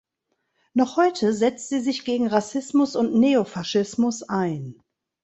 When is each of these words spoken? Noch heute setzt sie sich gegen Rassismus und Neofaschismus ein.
Noch 0.73 0.97
heute 0.97 1.31
setzt 1.31 1.69
sie 1.69 1.79
sich 1.79 2.05
gegen 2.05 2.25
Rassismus 2.25 2.95
und 2.95 3.13
Neofaschismus 3.13 4.23
ein. 4.23 4.81